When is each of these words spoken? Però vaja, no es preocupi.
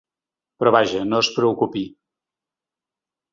Però 0.61 0.71
vaja, 0.75 1.01
no 1.09 1.19
es 1.25 1.29
preocupi. 1.35 1.85